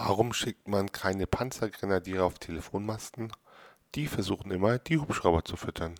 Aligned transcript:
Warum 0.00 0.32
schickt 0.32 0.68
man 0.68 0.92
keine 0.92 1.26
Panzergrenadiere 1.26 2.22
auf 2.22 2.38
Telefonmasten? 2.38 3.32
Die 3.96 4.06
versuchen 4.06 4.52
immer, 4.52 4.78
die 4.78 4.96
Hubschrauber 4.96 5.44
zu 5.44 5.56
füttern. 5.56 5.96